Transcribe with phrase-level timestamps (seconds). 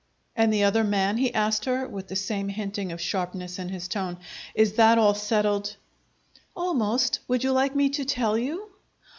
[0.35, 3.87] "And the other man?" he asked her, with the same hinting of sharpness in his
[3.87, 4.17] tone.
[4.55, 5.75] "Is that all settled?"
[6.55, 7.19] "Almost.
[7.27, 8.71] Would you like me to tell you?"